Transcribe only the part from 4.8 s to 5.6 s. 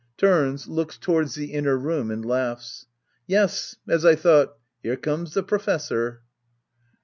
Here comes the